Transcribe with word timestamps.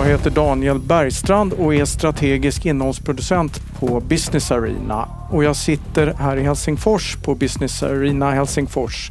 Jag 0.00 0.06
heter 0.06 0.30
Daniel 0.30 0.78
Bergstrand 0.78 1.52
och 1.52 1.74
är 1.74 1.84
strategisk 1.84 2.66
innehållsproducent 2.66 3.60
på 3.78 4.00
Business 4.00 4.50
Arena. 4.50 5.08
Och 5.30 5.44
jag 5.44 5.56
sitter 5.56 6.14
här 6.18 6.36
i 6.36 6.42
Helsingfors 6.42 7.16
på 7.16 7.34
Business 7.34 7.82
Arena 7.82 8.30
Helsingfors 8.30 9.10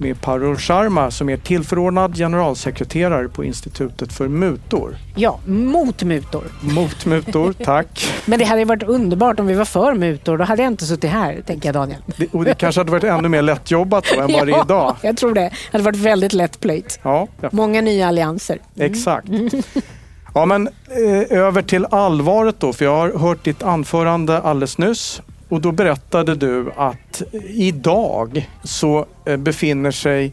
med 0.00 0.20
Parul 0.20 0.56
Sharma 0.56 1.10
som 1.10 1.28
är 1.28 1.36
tillförordnad 1.36 2.16
generalsekreterare 2.16 3.28
på 3.28 3.44
Institutet 3.44 4.12
för 4.12 4.28
mutor. 4.28 4.96
Ja, 5.14 5.38
mot 5.46 6.02
mutor. 6.02 6.44
Mot 6.60 7.06
mutor, 7.06 7.52
tack. 7.64 8.06
Men 8.24 8.38
det 8.38 8.44
hade 8.44 8.64
varit 8.64 8.82
underbart 8.82 9.40
om 9.40 9.46
vi 9.46 9.54
var 9.54 9.64
för 9.64 9.94
mutor. 9.94 10.38
Då 10.38 10.44
hade 10.44 10.62
jag 10.62 10.72
inte 10.72 10.86
suttit 10.86 11.10
här, 11.10 11.42
tänker 11.46 11.68
jag 11.68 11.74
Daniel. 11.74 12.00
Det, 12.16 12.34
och 12.34 12.44
det 12.44 12.54
kanske 12.54 12.80
hade 12.80 12.90
varit 12.90 13.04
ännu 13.04 13.28
mer 13.28 13.42
lättjobbat 13.42 14.04
då 14.14 14.20
än 14.20 14.32
vad 14.32 14.46
det 14.46 14.52
är 14.52 14.62
idag. 14.64 14.96
jag 15.02 15.16
tror 15.16 15.34
det. 15.34 15.40
Det 15.40 15.52
hade 15.72 15.84
varit 15.84 15.96
väldigt 15.96 16.32
lättplöjt. 16.32 17.00
Ja, 17.02 17.28
ja. 17.40 17.48
Många 17.52 17.80
nya 17.80 18.08
allianser. 18.08 18.58
Mm. 18.76 18.92
Exakt. 18.92 19.28
Ja, 20.36 20.46
men 20.46 20.68
eh, 20.68 21.38
över 21.38 21.62
till 21.62 21.86
allvaret 21.90 22.56
då, 22.58 22.72
för 22.72 22.84
jag 22.84 22.96
har 22.96 23.18
hört 23.18 23.44
ditt 23.44 23.62
anförande 23.62 24.40
alldeles 24.40 24.78
nyss 24.78 25.22
och 25.48 25.60
då 25.60 25.72
berättade 25.72 26.34
du 26.34 26.70
att 26.76 27.22
idag 27.48 28.50
så 28.62 29.06
eh, 29.24 29.36
befinner 29.36 29.90
sig 29.90 30.32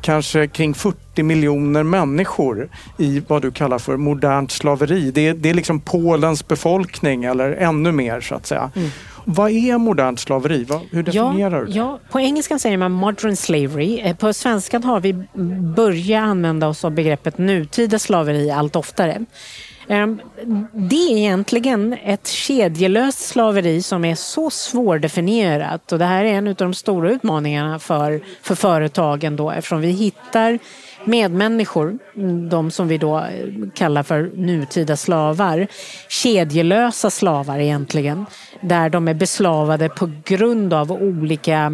kanske 0.00 0.46
kring 0.46 0.74
40 0.74 1.22
miljoner 1.22 1.82
människor 1.82 2.68
i 2.98 3.22
vad 3.28 3.42
du 3.42 3.50
kallar 3.50 3.78
för 3.78 3.96
modernt 3.96 4.50
slaveri. 4.50 5.10
Det 5.10 5.28
är, 5.28 5.34
det 5.34 5.50
är 5.50 5.54
liksom 5.54 5.80
Polens 5.80 6.48
befolkning 6.48 7.24
eller 7.24 7.52
ännu 7.52 7.92
mer 7.92 8.20
så 8.20 8.34
att 8.34 8.46
säga. 8.46 8.70
Mm. 8.76 8.90
Vad 9.24 9.50
är 9.50 9.78
modernt 9.78 10.20
slaveri? 10.20 10.66
Hur 10.90 11.02
definierar 11.02 11.56
ja, 11.56 11.60
du 11.60 11.66
det? 11.66 11.72
Ja, 11.78 11.98
på 12.10 12.20
engelska 12.20 12.58
säger 12.58 12.76
man 12.76 12.92
modern 12.92 13.36
slavery. 13.36 14.00
Eh, 14.00 14.16
på 14.16 14.32
svenskan 14.32 14.84
har 14.84 15.00
vi 15.00 15.12
börjat 15.76 16.22
använda 16.22 16.68
oss 16.68 16.84
av 16.84 16.90
begreppet 16.90 17.38
nutida 17.38 17.98
slaveri 17.98 18.50
allt 18.50 18.76
oftare. 18.76 19.24
Ehm, 19.88 20.20
det 20.72 20.96
är 20.96 21.16
egentligen 21.16 21.96
ett 22.04 22.26
kedjelöst 22.26 23.18
slaveri 23.18 23.82
som 23.82 24.04
är 24.04 24.14
så 24.14 24.50
svårdefinierat 24.50 25.92
och 25.92 25.98
det 25.98 26.04
här 26.04 26.24
är 26.24 26.32
en 26.32 26.48
av 26.48 26.54
de 26.54 26.74
stora 26.74 27.10
utmaningarna 27.10 27.78
för, 27.78 28.20
för 28.42 28.54
företagen 28.54 29.36
då 29.36 29.50
eftersom 29.50 29.80
vi 29.80 29.90
hittar 29.90 30.58
medmänniskor, 31.04 31.98
de 32.50 32.70
som 32.70 32.88
vi 32.88 32.98
då 32.98 33.18
eh, 33.18 33.24
kallar 33.74 34.02
för 34.02 34.30
nutida 34.34 34.96
slavar, 34.96 35.66
kedjelösa 36.08 37.10
slavar 37.10 37.58
egentligen, 37.58 38.26
där 38.60 38.90
de 38.90 39.08
är 39.08 39.14
beslavade 39.14 39.88
på 39.88 40.10
grund 40.24 40.72
av 40.74 40.92
olika 40.92 41.54
eh, 41.56 41.70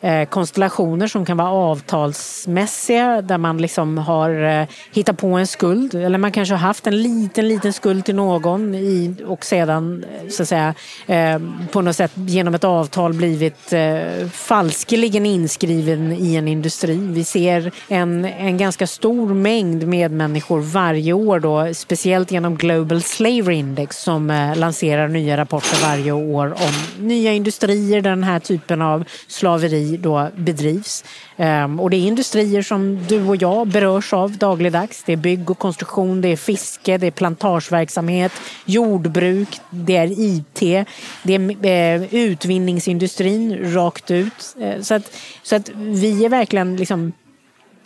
Eh, 0.00 0.28
konstellationer 0.28 1.06
som 1.06 1.24
kan 1.24 1.36
vara 1.36 1.50
avtalsmässiga, 1.50 3.22
där 3.22 3.38
man 3.38 3.58
liksom 3.58 3.98
har 3.98 4.60
eh, 4.60 4.66
hittat 4.92 5.18
på 5.18 5.26
en 5.26 5.46
skuld 5.46 5.94
eller 5.94 6.18
man 6.18 6.32
kanske 6.32 6.54
har 6.54 6.58
haft 6.58 6.86
en 6.86 7.02
liten, 7.02 7.48
liten 7.48 7.72
skuld 7.72 8.04
till 8.04 8.14
någon 8.14 8.74
i, 8.74 9.14
och 9.26 9.44
sedan 9.44 10.04
eh, 10.04 10.28
så 10.28 10.42
att 10.42 10.48
säga 10.48 10.74
på 11.72 11.80
något 11.80 11.96
sätt 11.96 12.12
genom 12.14 12.54
ett 12.54 12.64
avtal 12.64 13.12
blivit 13.12 13.72
falskeligen 14.32 15.26
inskriven 15.26 16.12
i 16.12 16.34
en 16.34 16.48
industri. 16.48 16.96
Vi 16.96 17.24
ser 17.24 17.72
en, 17.88 18.24
en 18.24 18.56
ganska 18.56 18.86
stor 18.86 19.34
mängd 19.34 19.86
medmänniskor 19.86 20.60
varje 20.60 21.12
år 21.12 21.40
då, 21.40 21.74
speciellt 21.74 22.30
genom 22.30 22.56
Global 22.56 23.02
Slavery 23.02 23.54
Index 23.54 23.98
som 24.02 24.52
lanserar 24.56 25.08
nya 25.08 25.36
rapporter 25.36 25.82
varje 25.82 26.12
år 26.12 26.46
om 26.52 27.06
nya 27.06 27.32
industrier 27.32 28.00
där 28.00 28.10
den 28.10 28.24
här 28.24 28.40
typen 28.40 28.82
av 28.82 29.04
slaveri 29.28 29.85
då 29.86 30.28
bedrivs. 30.36 31.04
Ehm, 31.36 31.80
och 31.80 31.90
det 31.90 31.96
är 31.96 32.00
industrier 32.00 32.62
som 32.62 33.06
du 33.08 33.26
och 33.28 33.36
jag 33.36 33.66
berörs 33.66 34.12
av 34.12 34.36
dagligdags. 34.36 35.02
Det 35.06 35.12
är 35.12 35.16
bygg 35.16 35.50
och 35.50 35.58
konstruktion, 35.58 36.20
det 36.20 36.28
är 36.28 36.36
fiske, 36.36 36.98
det 36.98 37.06
är 37.06 37.10
plantageverksamhet, 37.10 38.32
jordbruk, 38.64 39.60
det 39.70 39.96
är 39.96 40.10
IT, 40.18 40.86
det 41.22 41.34
är 41.34 42.00
eh, 42.00 42.14
utvinningsindustrin 42.14 43.74
rakt 43.74 44.10
ut. 44.10 44.56
Eh, 44.60 44.82
så, 44.82 44.94
att, 44.94 45.16
så 45.42 45.56
att 45.56 45.68
vi 45.76 46.24
är 46.24 46.28
verkligen 46.28 46.76
liksom 46.76 47.12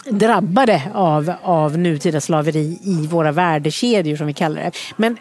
drabbade 0.04 0.82
av, 0.94 1.32
av 1.42 1.78
nutida 1.78 2.20
slaveri 2.20 2.78
i 2.84 3.06
våra 3.06 3.32
värdekedjor 3.32 4.16
som 4.16 4.26
vi 4.26 4.32
kallar 4.32 4.62
det. 4.62 4.72
Men 4.96 5.16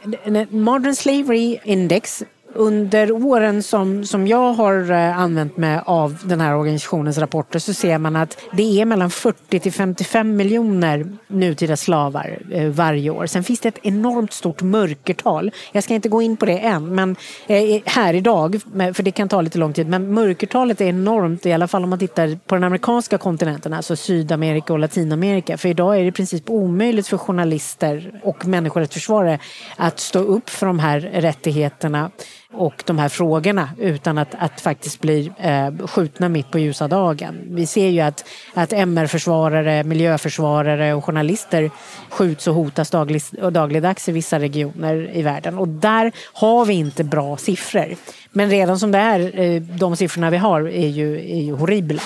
Modern 0.50 0.96
Slavery 0.96 1.58
Index 1.64 2.24
under 2.60 3.12
åren 3.12 3.64
som, 3.64 4.06
som 4.06 4.28
jag 4.28 4.54
har 4.54 4.92
eh, 4.92 5.20
använt 5.20 5.58
mig 5.58 5.82
av 5.86 6.18
den 6.24 6.42
här 6.42 6.56
organisationens 6.56 7.18
rapporter 7.18 7.60
så 7.60 7.74
ser 7.74 7.98
man 7.98 8.16
att 8.16 8.38
det 8.52 8.82
är 8.82 8.86
mellan 8.86 9.10
40 9.10 9.60
till 9.60 9.72
55 9.74 10.36
miljoner 10.36 11.18
nutida 11.28 11.78
slavar 11.78 12.40
eh, 12.52 12.68
varje 12.70 13.10
år. 13.10 13.26
Sen 13.26 13.44
finns 13.44 13.60
det 13.60 13.70
ett 13.70 13.80
enormt 13.84 14.34
stort 14.34 14.62
mörkertal. 14.62 15.52
Jag 15.72 15.84
ska 15.84 15.94
inte 15.94 16.10
gå 16.10 16.22
in 16.22 16.38
på 16.38 16.46
det 16.46 16.58
än, 16.60 16.96
men 16.96 17.16
eh, 17.48 17.82
här 17.86 18.14
idag, 18.14 18.62
för 18.94 19.04
det 19.04 19.12
kan 19.12 19.30
ta 19.30 19.42
lite 19.42 19.58
lång 19.58 19.74
tid, 19.74 19.88
men 19.88 20.14
mörkertalet 20.14 20.82
är 20.82 20.86
enormt 20.86 21.46
i 21.46 21.54
alla 21.54 21.68
fall 21.68 21.84
om 21.84 21.90
man 21.90 22.00
tittar 22.00 22.40
på 22.48 22.56
den 22.56 22.64
amerikanska 22.64 23.18
kontinenten, 23.18 23.74
alltså 23.74 23.96
Sydamerika 23.96 24.74
och 24.74 24.80
Latinamerika. 24.80 25.58
För 25.58 25.70
idag 25.70 25.98
är 25.98 26.02
det 26.02 26.08
i 26.08 26.12
princip 26.12 26.50
omöjligt 26.50 27.08
för 27.08 27.18
journalister 27.18 28.22
och 28.24 28.46
människorättsförsvarare 28.46 29.40
att 29.76 30.00
stå 30.00 30.20
upp 30.20 30.50
för 30.50 30.66
de 30.66 30.80
här 30.80 31.00
rättigheterna 31.00 32.12
och 32.54 32.84
de 32.86 33.00
här 33.00 33.10
frågorna 33.10 33.70
utan 33.78 34.18
att, 34.18 34.36
att 34.40 34.62
faktiskt 34.62 35.02
bli 35.02 35.32
eh, 35.38 35.88
skjutna 35.88 36.30
mitt 36.30 36.52
på 36.52 36.60
ljusa 36.60 36.88
dagen. 36.88 37.42
Vi 37.48 37.66
ser 37.66 37.88
ju 37.88 38.00
att, 38.02 38.26
att 38.54 38.74
MR-försvarare, 38.74 39.84
miljöförsvarare 39.84 40.94
och 40.94 41.06
journalister 41.06 41.72
skjuts 42.10 42.48
och 42.48 42.56
hotas 42.56 42.90
daglig, 42.90 43.22
dagligdags 43.52 44.10
i 44.10 44.12
vissa 44.12 44.40
regioner 44.40 45.10
i 45.14 45.22
världen 45.22 45.58
och 45.58 45.68
där 45.68 46.12
har 46.34 46.66
vi 46.66 46.74
inte 46.74 47.04
bra 47.04 47.38
siffror. 47.38 47.96
Men 48.32 48.50
redan 48.50 48.80
som 48.80 48.92
det 48.92 49.00
är, 49.00 49.40
eh, 49.40 49.62
de 49.62 49.96
siffrorna 49.96 50.30
vi 50.30 50.38
har 50.38 50.62
är 50.62 50.88
ju, 50.88 51.16
är 51.16 51.42
ju 51.42 51.54
horribla. 51.54 52.02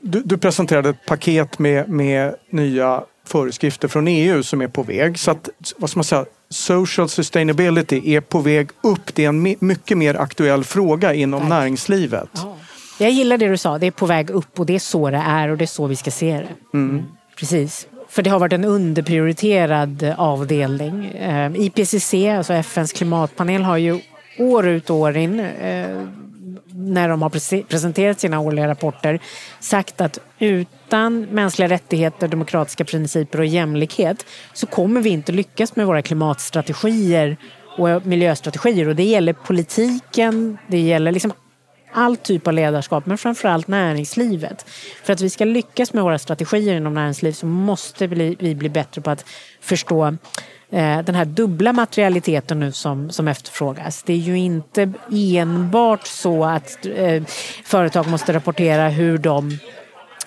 Du, 0.00 0.22
du 0.22 0.38
presenterade 0.38 0.88
ett 0.88 1.06
paket 1.06 1.58
med, 1.58 1.88
med 1.88 2.34
nya 2.50 3.04
föreskrifter 3.26 3.88
från 3.88 4.08
EU 4.08 4.42
som 4.42 4.62
är 4.62 4.68
på 4.68 4.82
väg. 4.82 5.18
Så 5.18 5.30
att, 5.30 5.48
vad 5.76 5.90
ska 5.90 5.98
man 5.98 6.04
säga, 6.04 6.24
social 6.54 7.08
sustainability 7.08 8.14
är 8.14 8.20
på 8.20 8.38
väg 8.38 8.68
upp. 8.82 9.14
Det 9.14 9.24
är 9.24 9.28
en 9.28 9.42
mycket 9.60 9.98
mer 9.98 10.14
aktuell 10.14 10.64
fråga 10.64 11.14
inom 11.14 11.40
Tack. 11.40 11.48
näringslivet. 11.48 12.28
Ja. 12.32 12.56
Jag 12.98 13.10
gillar 13.10 13.38
det 13.38 13.48
du 13.48 13.56
sa, 13.56 13.78
det 13.78 13.86
är 13.86 13.90
på 13.90 14.06
väg 14.06 14.30
upp 14.30 14.60
och 14.60 14.66
det 14.66 14.74
är 14.74 14.78
så 14.78 15.10
det 15.10 15.16
är 15.26 15.48
och 15.48 15.58
det 15.58 15.64
är 15.64 15.66
så 15.66 15.86
vi 15.86 15.96
ska 15.96 16.10
se 16.10 16.32
det. 16.32 16.78
Mm. 16.78 17.02
Precis. 17.36 17.86
För 18.08 18.22
det 18.22 18.30
har 18.30 18.38
varit 18.38 18.52
en 18.52 18.64
underprioriterad 18.64 20.14
avdelning. 20.16 21.06
Eh, 21.06 21.52
IPCC, 21.56 22.14
alltså 22.14 22.52
FNs 22.52 22.92
klimatpanel, 22.92 23.62
har 23.62 23.76
ju 23.76 24.00
år 24.38 24.66
ut 24.66 24.90
och 24.90 24.96
år 24.96 25.16
in 25.16 25.40
eh, 25.40 25.86
när 26.92 27.08
de 27.08 27.22
har 27.22 27.30
presenterat 27.62 28.20
sina 28.20 28.40
årliga 28.40 28.68
rapporter 28.68 29.20
sagt 29.60 30.00
att 30.00 30.18
utan 30.38 31.22
mänskliga 31.22 31.68
rättigheter, 31.68 32.28
demokratiska 32.28 32.84
principer 32.84 33.38
och 33.38 33.46
jämlikhet 33.46 34.26
så 34.52 34.66
kommer 34.66 35.00
vi 35.00 35.10
inte 35.10 35.32
lyckas 35.32 35.76
med 35.76 35.86
våra 35.86 36.02
klimatstrategier 36.02 37.36
och 37.78 38.06
miljöstrategier. 38.06 38.88
Och 38.88 38.96
det 38.96 39.04
gäller 39.04 39.32
politiken, 39.32 40.58
det 40.68 40.80
gäller 40.80 41.12
liksom 41.12 41.32
all 41.94 42.16
typ 42.16 42.46
av 42.46 42.52
ledarskap, 42.52 43.06
men 43.06 43.18
framförallt 43.18 43.68
näringslivet. 43.68 44.66
För 45.02 45.12
att 45.12 45.20
vi 45.20 45.30
ska 45.30 45.44
lyckas 45.44 45.92
med 45.92 46.04
våra 46.04 46.18
strategier 46.18 46.76
inom 46.76 46.94
näringslivet 46.94 47.36
så 47.36 47.46
måste 47.46 48.06
vi 48.06 48.54
bli 48.54 48.68
bättre 48.68 49.02
på 49.02 49.10
att 49.10 49.24
förstå 49.60 50.06
eh, 50.70 50.98
den 51.02 51.14
här 51.14 51.24
dubbla 51.24 51.72
materialiteten 51.72 52.60
nu 52.60 52.72
som, 52.72 53.10
som 53.10 53.28
efterfrågas. 53.28 54.02
Det 54.02 54.12
är 54.12 54.16
ju 54.16 54.38
inte 54.38 54.92
enbart 55.12 56.06
så 56.06 56.44
att 56.44 56.86
eh, 56.86 57.22
företag 57.64 58.06
måste 58.06 58.32
rapportera 58.32 58.88
hur 58.88 59.18
de 59.18 59.58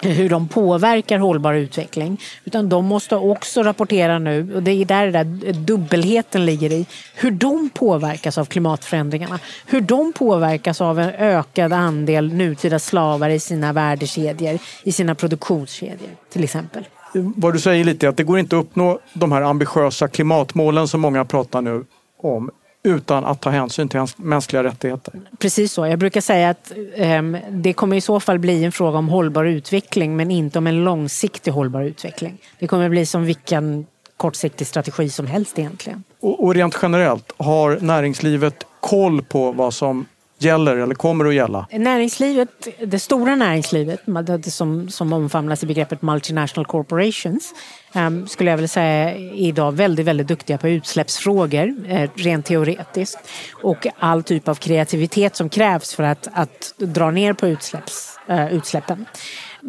hur 0.02 0.30
de 0.30 0.48
påverkar 0.48 1.20
hållbar 1.20 1.54
utveckling. 1.54 2.22
Utan 2.46 2.70
de 2.70 2.86
måste 2.86 3.16
också 3.16 3.64
rapportera 3.64 4.20
nu, 4.20 4.56
och 4.56 4.64
det 4.64 4.72
är 4.72 4.86
där 4.86 5.12
där 5.12 5.54
dubbelheten 5.54 6.46
ligger 6.46 6.72
i, 6.72 6.86
hur 7.16 7.32
de 7.32 7.70
påverkas 7.70 8.38
av 8.38 8.46
klimatförändringarna. 8.46 9.40
Hur 9.66 9.82
de 9.82 10.14
påverkas 10.14 10.82
av 10.82 11.00
en 11.00 11.10
ökad 11.10 11.74
andel 11.74 12.34
nutida 12.34 12.80
slavar 12.80 13.30
i 13.30 13.40
sina 13.40 13.74
värdekedjor, 13.74 14.60
i 14.84 14.92
sina 14.92 15.16
produktionskedjor 15.16 16.10
till 16.30 16.44
exempel 16.44 16.86
vad 17.14 17.54
du 17.54 17.60
säger 17.60 17.84
lite 17.84 18.06
är 18.06 18.10
att 18.10 18.18
det 18.18 18.24
går 18.24 18.40
inte 18.40 18.58
att 18.58 18.66
uppnå 18.66 19.00
de 19.14 19.32
här 19.32 19.42
ambitiösa 19.42 20.08
klimatmålen 20.08 20.88
som 20.88 21.02
många 21.02 21.26
pratar 21.26 21.62
nu 21.62 21.86
om 22.22 22.50
utan 22.88 23.26
att 23.26 23.42
ta 23.42 23.50
hänsyn 23.50 23.90
till 23.90 24.06
mänskliga 24.18 24.64
rättigheter. 24.64 25.14
Precis 25.40 25.74
så. 25.74 25.88
Jag 25.88 26.00
brukar 26.00 26.22
säga 26.22 26.50
att 26.50 26.72
eh, 26.96 27.22
det 27.50 27.74
kommer 27.74 27.96
i 27.96 28.02
så 28.02 28.20
fall 28.20 28.40
bli 28.40 28.64
en 28.64 28.72
fråga 28.72 28.98
om 28.98 29.10
hållbar 29.10 29.46
utveckling 29.46 30.16
men 30.16 30.32
inte 30.32 30.60
om 30.60 30.68
en 30.68 30.84
långsiktig 30.84 31.52
hållbar 31.52 31.82
utveckling. 31.82 32.38
Det 32.60 32.68
kommer 32.68 32.90
bli 32.90 33.06
som 33.06 33.24
vilken 33.24 33.86
kortsiktig 34.18 34.68
strategi 34.68 35.10
som 35.10 35.28
helst 35.28 35.60
egentligen. 35.60 36.04
Och, 36.20 36.44
och 36.44 36.56
rent 36.56 36.78
generellt, 36.82 37.32
har 37.38 37.80
näringslivet 37.82 38.66
koll 38.80 39.22
på 39.22 39.52
vad 39.52 39.74
som 39.74 40.06
gäller 40.40 40.78
eller 40.78 40.96
kommer 40.96 41.26
att 41.26 41.34
gälla? 41.34 41.68
Näringslivet, 41.72 42.68
det 42.86 43.00
stora 43.00 43.36
näringslivet 43.36 44.02
som, 44.46 44.90
som 44.90 45.14
omfamnas 45.14 45.64
i 45.64 45.66
begreppet 45.66 46.02
multinational 46.02 46.66
corporations 46.66 47.54
ehm, 47.94 48.28
skulle 48.28 48.50
jag 48.50 48.58
vilja 48.58 48.68
säga 48.68 49.12
är 49.12 49.34
idag 49.34 49.72
väldigt, 49.72 50.06
väldigt 50.06 50.28
duktiga 50.28 50.58
på 50.58 50.70
utsläppsfrågor 50.70 51.76
eh, 51.88 52.10
rent 52.16 52.46
teoretiskt 52.46 53.20
och 53.64 53.88
all 54.00 54.24
typ 54.24 54.48
av 54.48 54.56
kreativitet 54.56 55.36
som 55.36 55.50
krävs 55.50 55.96
för 55.96 56.04
att, 56.04 56.28
att 56.34 56.74
dra 56.78 57.12
ner 57.12 57.34
på 57.34 57.48
utsläpps, 57.48 58.20
eh, 58.28 58.54
utsläppen. 58.54 59.06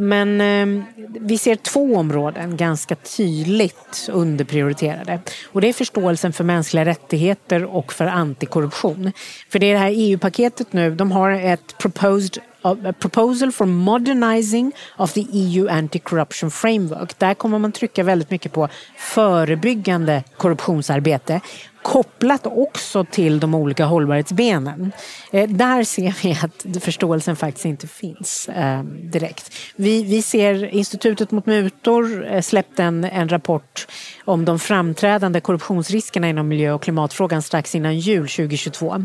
Men 0.01 0.41
eh, 0.41 0.85
vi 1.21 1.39
ser 1.39 1.57
två 1.57 1.97
områden 1.97 2.57
ganska 2.57 2.95
tydligt 2.95 4.09
underprioriterade. 4.13 5.21
Och 5.53 5.61
det 5.61 5.69
är 5.69 5.73
förståelsen 5.73 6.33
för 6.33 6.45
mänskliga 6.45 6.85
rättigheter 6.85 7.65
och 7.65 7.93
för 7.93 8.07
antikorruption. 8.07 9.13
För 9.49 9.59
det 9.59 9.67
är 9.67 9.73
det 9.73 9.79
här 9.79 9.93
EU-paketet 9.95 10.73
nu, 10.73 10.95
de 10.95 11.13
har 11.13 11.31
ett 11.31 11.79
proposed 11.79 12.39
eh, 12.39 12.43
a 12.63 12.93
proposal 12.99 13.53
for 13.53 13.67
modernizing 13.67 14.73
of 14.97 15.13
the 15.13 15.27
EU 15.33 15.69
anti-corruption 15.69 16.51
framework. 16.51 17.19
Där 17.19 17.35
kommer 17.35 17.59
man 17.59 17.73
trycka 17.73 18.03
väldigt 18.03 18.31
mycket 18.31 18.53
på 18.53 18.69
förebyggande 18.97 20.25
korruptionsarbete 20.37 21.41
kopplat 21.89 22.47
också 22.47 23.05
till 23.05 23.41
de 23.41 23.55
olika 23.55 23.85
hållbarhetsbenen. 23.85 24.93
Eh, 25.33 25.49
där 25.49 25.85
ser 25.85 26.15
vi 26.23 26.39
att 26.43 26.85
förståelsen 26.85 27.37
faktiskt 27.37 27.65
inte 27.65 27.87
finns 27.87 28.49
eh, 28.49 28.83
direkt. 28.85 29.53
Vi, 29.77 30.03
vi 30.03 30.23
ser 30.23 30.65
Institutet 30.65 31.31
mot 31.31 31.47
mutor 31.47 32.27
eh, 32.27 32.41
släppte 32.41 32.83
en, 32.83 33.05
en 33.05 33.29
rapport 33.29 33.87
om 34.25 34.45
de 34.45 34.59
framträdande 34.59 35.41
korruptionsriskerna 35.41 36.29
inom 36.29 36.49
miljö 36.49 36.73
och 36.73 36.83
klimatfrågan 36.83 37.43
strax 37.43 37.75
innan 37.75 37.99
jul 37.99 38.29
2022. 38.29 39.05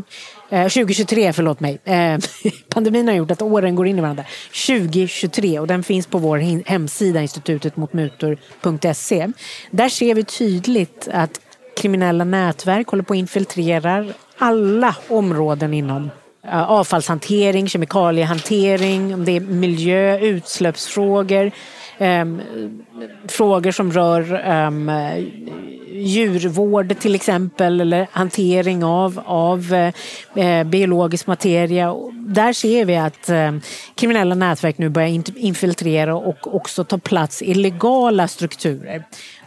2023, 0.50 1.32
förlåt 1.32 1.60
mig. 1.60 1.80
Pandemin 2.68 3.08
har 3.08 3.14
gjort 3.14 3.30
att 3.30 3.42
åren 3.42 3.74
går 3.74 3.86
in 3.86 3.98
i 3.98 4.00
varandra. 4.00 4.24
2023 4.66 5.58
och 5.58 5.66
den 5.66 5.82
finns 5.82 6.06
på 6.06 6.18
vår 6.18 6.68
hemsida 6.68 7.22
institutetmotmutor.se. 7.22 9.28
Där 9.70 9.88
ser 9.88 10.14
vi 10.14 10.24
tydligt 10.24 11.08
att 11.12 11.40
kriminella 11.76 12.24
nätverk 12.24 12.88
håller 12.88 13.02
på 13.02 13.12
att 13.12 13.18
infiltrera 13.18 14.06
alla 14.38 14.96
områden 15.08 15.74
inom 15.74 16.10
eh, 16.44 16.70
avfallshantering, 16.70 17.68
kemikaliehantering, 17.68 19.14
om 19.14 19.24
det 19.24 19.36
är 19.36 19.40
miljö, 19.40 20.18
utsläppsfrågor, 20.18 21.50
um, 21.98 22.42
frågor 23.28 23.70
som 23.70 23.92
rör 23.92 24.50
um, 24.66 24.90
djurvård 25.94 26.98
till 26.98 27.14
exempel 27.14 27.80
eller 27.80 28.06
hantering 28.12 28.84
av, 28.84 29.22
av 29.26 29.74
eh, 29.74 30.46
eh, 30.46 30.64
biologisk 30.64 31.26
materia. 31.26 31.94
Där 32.12 32.52
ser 32.52 32.84
vi 32.84 32.96
att 32.96 33.28
eh, 33.28 33.52
kriminella 33.94 34.34
nätverk 34.34 34.78
nu 34.78 34.88
börjar 34.88 35.22
infiltrera 35.36 36.16
och 36.16 36.54
också 36.54 36.84
ta 36.84 36.98
plats 36.98 37.42
i 37.42 37.54
legala 37.54 38.28
strukturer 38.28 39.04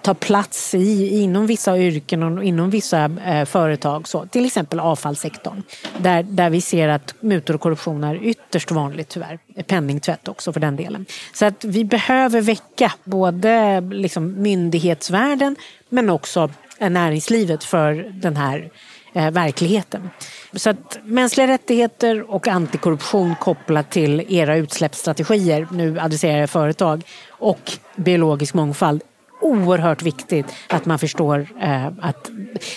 ta 0.07 0.13
plats 0.13 0.73
i, 0.73 1.19
inom 1.21 1.47
vissa 1.47 1.77
yrken 1.77 2.23
och 2.23 2.43
inom 2.43 2.69
vissa 2.69 3.05
eh, 3.25 3.45
företag. 3.45 4.07
Så, 4.07 4.25
till 4.25 4.45
exempel 4.45 4.79
avfallssektorn. 4.79 5.63
Där, 5.97 6.23
där 6.23 6.49
vi 6.49 6.61
ser 6.61 6.87
att 6.87 7.15
mutor 7.19 7.53
och 7.53 7.61
korruption 7.61 8.03
är 8.03 8.15
ytterst 8.23 8.71
vanligt 8.71 9.09
tyvärr. 9.09 9.39
Penningtvätt 9.67 10.27
också 10.27 10.53
för 10.53 10.59
den 10.59 10.75
delen. 10.75 11.05
Så 11.33 11.45
att 11.45 11.65
vi 11.65 11.85
behöver 11.85 12.41
väcka 12.41 12.93
både 13.03 13.81
liksom, 13.81 14.41
myndighetsvärlden 14.41 15.55
men 15.89 16.09
också 16.09 16.49
eh, 16.79 16.89
näringslivet 16.89 17.63
för 17.63 18.11
den 18.13 18.37
här 18.37 18.69
eh, 19.13 19.31
verkligheten. 19.31 20.09
Så 20.53 20.69
att 20.69 20.97
mänskliga 21.03 21.47
rättigheter 21.47 22.31
och 22.31 22.47
antikorruption 22.47 23.35
kopplat 23.35 23.91
till 23.91 24.25
era 24.29 24.55
utsläppsstrategier, 24.55 25.67
nu 25.71 25.99
adresserar 25.99 26.39
jag 26.39 26.49
företag, 26.49 27.03
och 27.29 27.71
biologisk 27.95 28.53
mångfald 28.53 29.01
oerhört 29.41 30.01
viktigt 30.01 30.45
att 30.69 30.85
man 30.85 30.99
förstår 30.99 31.47
eh, 31.61 31.87
att 31.87 32.31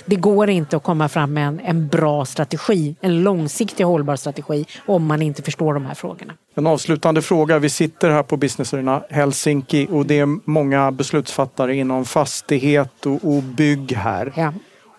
det 0.07 0.17
går 0.17 0.51
inte 0.51 0.77
att 0.77 0.83
komma 0.83 1.09
fram 1.09 1.33
med 1.33 1.47
en, 1.47 1.61
en 1.61 1.89
bra 1.89 2.25
strategi, 2.25 2.97
en 3.01 3.23
långsiktig 3.23 3.85
hållbar 3.85 4.17
strategi 4.17 4.67
om 4.87 5.07
man 5.07 5.23
inte 5.23 5.43
förstår 5.43 5.75
de 5.75 5.87
här 5.87 5.95
frågorna. 5.95 6.33
En 6.55 6.67
avslutande 6.67 7.23
fråga. 7.23 7.59
Vi 7.59 7.71
sitter 7.71 8.11
här 8.11 8.23
på 8.23 8.37
Business 8.37 8.75
Arena 8.75 9.03
Helsinki 9.11 9.87
och 9.91 10.07
det 10.07 10.19
är 10.19 10.51
många 10.51 10.93
beslutsfattare 10.93 11.77
inom 11.77 12.05
fastighet 12.05 13.07
och, 13.07 13.37
och 13.37 13.43
bygg 13.43 13.93
här. 13.93 14.33
Ja. 14.37 14.53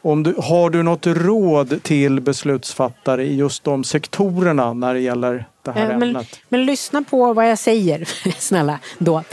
Om 0.03 0.23
du, 0.23 0.35
har 0.37 0.69
du 0.69 0.83
något 0.83 1.07
råd 1.07 1.83
till 1.83 2.21
beslutsfattare 2.21 3.23
i 3.23 3.35
just 3.35 3.63
de 3.63 3.83
sektorerna 3.83 4.73
när 4.73 4.93
det 4.93 4.99
gäller 4.99 5.45
det 5.63 5.71
här 5.71 5.81
eh, 5.81 5.97
men, 5.97 6.09
ämnet? 6.09 6.39
Men 6.49 6.65
lyssna 6.65 7.03
på 7.03 7.33
vad 7.33 7.49
jag 7.49 7.59
säger, 7.59 8.05
snälla. 8.39 8.79
Då. 8.97 9.23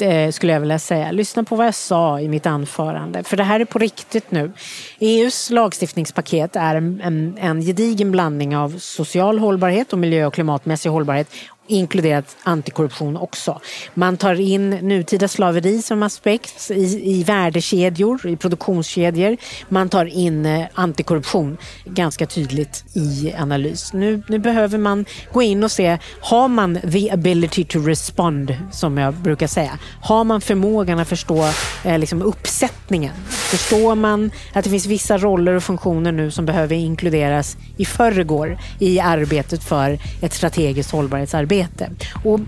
Eh, 0.00 0.30
skulle 0.30 0.52
jag 0.52 0.60
vilja 0.60 0.78
säga. 0.78 1.12
Lyssna 1.12 1.44
på 1.44 1.56
vad 1.56 1.66
jag 1.66 1.74
sa 1.74 2.20
i 2.20 2.28
mitt 2.28 2.46
anförande. 2.46 3.24
För 3.24 3.36
det 3.36 3.42
här 3.42 3.60
är 3.60 3.64
på 3.64 3.78
riktigt 3.78 4.30
nu. 4.30 4.52
EUs 4.98 5.50
lagstiftningspaket 5.50 6.56
är 6.56 6.74
en, 6.74 7.00
en, 7.00 7.38
en 7.40 7.62
gedigen 7.62 8.12
blandning 8.12 8.56
av 8.56 8.78
social 8.78 9.38
hållbarhet 9.38 9.92
och 9.92 9.98
miljö 9.98 10.26
och 10.26 10.34
klimatmässig 10.34 10.90
hållbarhet 10.90 11.28
inkluderat 11.68 12.36
antikorruption 12.42 13.16
också. 13.16 13.60
Man 13.94 14.16
tar 14.16 14.40
in 14.40 14.70
nutida 14.70 15.28
slaveri 15.28 15.82
som 15.82 16.02
aspekt 16.02 16.70
i, 16.70 17.18
i 17.18 17.24
värdekedjor, 17.24 18.26
i 18.26 18.36
produktionskedjor. 18.36 19.36
Man 19.68 19.88
tar 19.88 20.04
in 20.04 20.46
eh, 20.46 20.66
antikorruption 20.74 21.56
ganska 21.84 22.26
tydligt 22.26 22.84
i 22.94 23.32
analys. 23.38 23.92
Nu, 23.92 24.22
nu 24.28 24.38
behöver 24.38 24.78
man 24.78 25.04
gå 25.32 25.42
in 25.42 25.64
och 25.64 25.70
se, 25.70 25.98
har 26.20 26.48
man 26.48 26.78
the 26.92 27.10
ability 27.10 27.64
to 27.64 27.78
respond, 27.78 28.56
som 28.72 28.98
jag 28.98 29.14
brukar 29.14 29.46
säga? 29.46 29.78
Har 30.02 30.24
man 30.24 30.40
förmågan 30.40 30.98
att 30.98 31.08
förstå 31.08 31.48
eh, 31.84 31.98
liksom 31.98 32.22
uppsättningen? 32.22 33.12
Förstår 33.46 33.94
man 33.94 34.30
att 34.52 34.64
det 34.64 34.70
finns 34.70 34.86
vissa 34.86 35.18
roller 35.18 35.54
och 35.54 35.62
funktioner 35.62 36.12
nu 36.12 36.30
som 36.30 36.46
behöver 36.46 36.76
inkluderas 36.76 37.56
i 37.76 37.84
förrgår 37.84 38.58
i 38.78 39.00
arbetet 39.00 39.64
för 39.64 39.98
ett 40.22 40.32
strategiskt 40.32 40.90
hållbarhetsarbete? 40.90 41.90
Och 42.24 42.40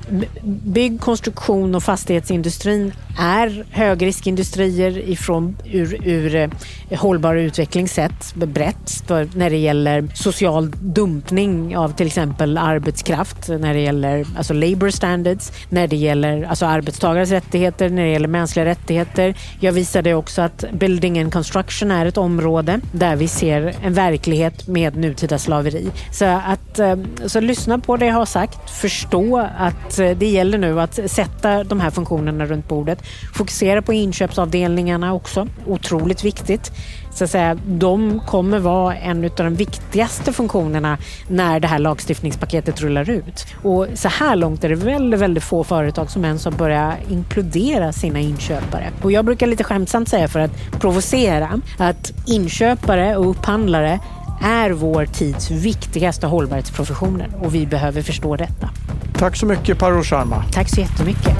bygg, 0.64 1.00
konstruktion 1.00 1.74
och 1.74 1.82
fastighetsindustrin 1.82 2.92
är 3.18 3.64
högriskindustrier 3.70 4.98
ifrån 4.98 5.56
ur, 5.64 6.08
ur 6.08 6.34
eh, 6.34 6.50
hållbar 6.98 7.34
utveckling 7.34 7.88
sett 7.88 8.34
brett 8.34 9.02
för 9.06 9.28
när 9.34 9.50
det 9.50 9.56
gäller 9.56 10.08
social 10.14 10.70
dumpning 10.70 11.76
av 11.76 11.92
till 11.92 12.06
exempel 12.06 12.58
arbetskraft, 12.58 13.48
när 13.48 13.74
det 13.74 13.80
gäller 13.80 14.26
alltså 14.36 14.54
labor 14.54 14.90
standards, 14.90 15.52
när 15.68 15.86
det 15.86 15.96
gäller 15.96 16.42
alltså 16.42 16.66
arbetstagares 16.66 17.30
rättigheter, 17.30 17.88
när 17.88 18.04
det 18.04 18.10
gäller 18.10 18.28
mänskliga 18.28 18.64
rättigheter. 18.64 19.34
Jag 19.60 19.72
visade 19.72 20.14
också 20.14 20.42
att 20.42 20.64
building 20.88 21.18
and 21.18 21.32
construction 21.32 21.90
är 21.90 22.06
ett 22.06 22.16
område 22.16 22.80
där 22.92 23.16
vi 23.16 23.28
ser 23.28 23.74
en 23.82 23.92
verklighet 23.92 24.66
med 24.66 24.96
nutida 24.96 25.38
slaveri. 25.38 25.90
Så 26.12 26.24
att 26.24 26.78
eh, 26.78 26.96
så 27.26 27.40
lyssna 27.40 27.78
på 27.78 27.96
det 27.96 28.06
jag 28.06 28.14
har 28.14 28.26
sagt, 28.26 28.70
förstå 28.70 29.48
att 29.58 29.98
eh, 29.98 30.10
det 30.10 30.26
gäller 30.26 30.58
nu 30.58 30.80
att 30.80 31.10
sätta 31.10 31.64
de 31.64 31.80
här 31.80 31.90
funktionerna 31.90 32.46
runt 32.46 32.68
bordet. 32.68 33.02
Fokusera 33.34 33.82
på 33.82 33.92
inköpsavdelningarna 33.92 35.14
också, 35.14 35.48
otroligt 35.66 36.24
viktigt. 36.24 36.72
Så 37.18 37.24
att 37.24 37.30
säga, 37.30 37.54
de 37.66 38.20
kommer 38.26 38.58
vara 38.58 38.96
en 38.96 39.24
av 39.24 39.30
de 39.36 39.54
viktigaste 39.54 40.32
funktionerna 40.32 40.98
när 41.28 41.60
det 41.60 41.68
här 41.68 41.78
lagstiftningspaketet 41.78 42.80
rullar 42.80 43.10
ut. 43.10 43.46
Och 43.62 43.86
så 43.94 44.08
här 44.08 44.36
långt 44.36 44.64
är 44.64 44.68
det 44.68 44.74
väldigt, 44.74 45.20
väldigt 45.20 45.44
få 45.44 45.64
företag 45.64 46.10
som 46.10 46.24
ens 46.24 46.44
har 46.44 46.52
börjat 46.52 46.94
inkludera 47.10 47.92
sina 47.92 48.18
inköpare. 48.18 48.90
Och 49.02 49.12
jag 49.12 49.24
brukar 49.24 49.46
lite 49.46 49.64
skämtsamt 49.64 50.08
säga 50.08 50.28
för 50.28 50.40
att 50.40 50.80
provocera 50.80 51.60
att 51.78 52.12
inköpare 52.26 53.16
och 53.16 53.30
upphandlare 53.30 54.00
är 54.42 54.70
vår 54.70 55.06
tids 55.06 55.50
viktigaste 55.50 56.26
hållbarhetsprofessioner 56.26 57.28
och 57.40 57.54
vi 57.54 57.66
behöver 57.66 58.02
förstå 58.02 58.36
detta. 58.36 58.70
Tack 59.18 59.36
så 59.36 59.46
mycket 59.46 59.78
Paro 59.78 60.02
Sharma. 60.02 60.44
Tack 60.52 60.68
så 60.68 60.80
jättemycket. 60.80 61.36